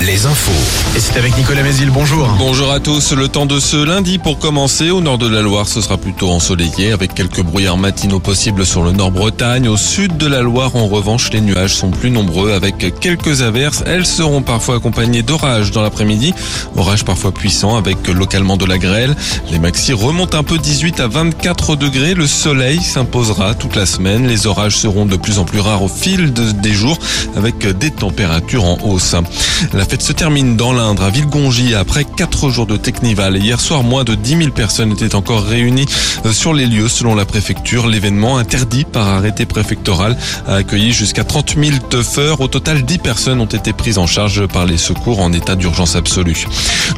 [0.00, 0.50] Les infos.
[0.96, 2.28] Et c'est avec Nicolas Mézil, bonjour.
[2.38, 4.90] Bonjour à tous, le temps de ce lundi pour commencer.
[4.90, 8.82] Au nord de la Loire, ce sera plutôt ensoleillé avec quelques brouillards matinaux possibles sur
[8.82, 9.68] le nord-Bretagne.
[9.68, 13.84] Au sud de la Loire, en revanche, les nuages sont plus nombreux avec quelques averses.
[13.86, 16.34] Elles seront parfois accompagnées d'orages dans l'après-midi.
[16.76, 19.14] Orages parfois puissants avec localement de la grêle.
[19.52, 22.14] Les maxi remontent un peu 18 à 24 degrés.
[22.14, 24.26] Le soleil s'imposera toute la semaine.
[24.26, 26.98] Les orages seront de plus en plus rares au fil des jours
[27.36, 29.14] avec des températures en hausse.
[29.72, 33.36] La fête se termine dans l'Indre, à Villegongy, après quatre jours de Technival.
[33.36, 35.86] Hier soir, moins de 10 000 personnes étaient encore réunies
[36.26, 37.86] euh, sur les lieux, selon la préfecture.
[37.86, 40.16] L'événement, interdit par arrêté préfectoral,
[40.46, 42.40] a accueilli jusqu'à 30 000 teufeurs.
[42.40, 45.96] Au total, 10 personnes ont été prises en charge par les secours en état d'urgence
[45.96, 46.46] absolue.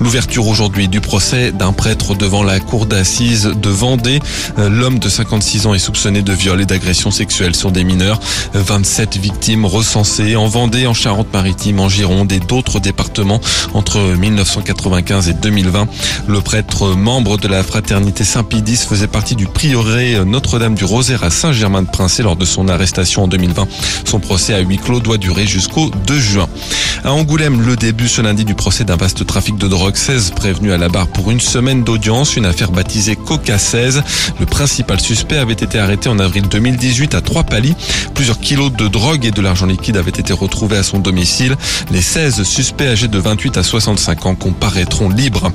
[0.00, 4.20] L'ouverture aujourd'hui du procès d'un prêtre devant la cour d'assises de Vendée.
[4.58, 8.20] Euh, l'homme de 56 ans est soupçonné de viol et d'agression sexuelle sur des mineurs.
[8.54, 13.40] 27 victimes recensées en Vendée, en Charente-Maritime, en Gironde d'autres départements
[13.74, 15.88] entre 1995 et 2020.
[16.28, 21.30] Le prêtre membre de la fraternité Saint-Pidis faisait partie du prieuré Notre-Dame du Rosaire à
[21.30, 23.66] Saint-Germain-de-Princé lors de son arrestation en 2020.
[24.04, 26.48] Son procès à huis clos doit durer jusqu'au 2 juin.
[27.04, 29.96] À Angoulême, le début ce lundi du procès d'un vaste trafic de drogue.
[29.96, 34.02] 16 prévenus à la barre pour une semaine d'audience, une affaire baptisée Coca 16.
[34.40, 37.74] Le principal suspect avait été arrêté en avril 2018 à Trois-Pali.
[38.14, 41.56] Plusieurs kilos de drogue et de l'argent liquide avaient été retrouvés à son domicile.
[41.90, 45.52] Les 16 suspects âgés de 28 à 65 ans comparaîtront libres.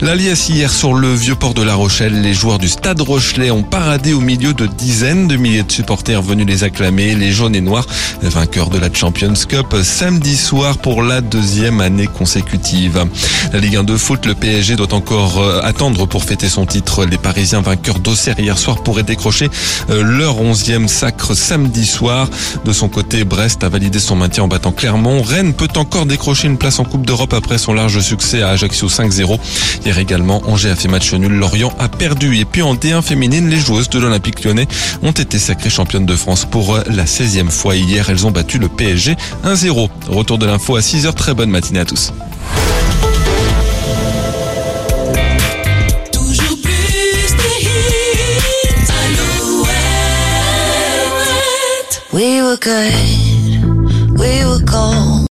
[0.00, 3.62] L'alias hier sur le vieux port de La Rochelle, les joueurs du Stade Rochelet ont
[3.62, 7.60] paradé au milieu de dizaines de milliers de supporters venus les acclamer, les jaunes et
[7.60, 7.86] noirs,
[8.22, 13.06] vainqueurs de la Champions Cup samedi soir pour la deuxième année consécutive.
[13.52, 17.04] La Ligue 1 de foot, le PSG doit encore euh, attendre pour fêter son titre.
[17.04, 19.48] Les Parisiens vainqueurs d'Auxerre hier soir pourraient décrocher
[19.90, 22.28] euh, leur onzième sacre samedi soir.
[22.64, 25.22] De son côté, Brest a validé son maintien en battant Clermont.
[25.22, 28.88] Rennes peut encore décrocher une place en Coupe d'Europe après son large succès à Ajaccio
[28.88, 29.38] 5-0.
[29.84, 32.36] Hier également, Angers a fait match nul, Lorient a perdu.
[32.36, 34.66] Et puis en D1 féminine, les joueuses de l'Olympique lyonnais
[35.02, 37.76] ont été sacrées championnes de France pour la 16e fois.
[37.76, 39.88] Hier, elles ont battu le PSG 1-0.
[40.08, 41.14] Retour de l'info à 6h.
[41.14, 42.12] Très bonne matinée à tous.